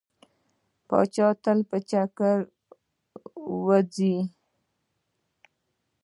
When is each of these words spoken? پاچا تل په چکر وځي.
پاچا 0.87 1.27
تل 1.43 1.59
په 1.69 1.77
چکر 1.89 2.37
وځي. 3.65 4.15